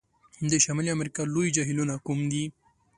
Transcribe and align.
د 0.51 0.53
شمالي 0.65 0.89
امریکا 0.95 1.21
لوی 1.33 1.49
جهیلونو 1.55 1.95
کوم 2.05 2.19
دي؟ 2.31 2.43